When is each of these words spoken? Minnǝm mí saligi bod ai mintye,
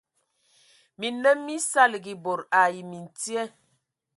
Minnǝm 0.99 1.37
mí 1.45 1.55
saligi 1.69 2.13
bod 2.23 2.41
ai 2.61 2.75
mintye, 2.89 3.43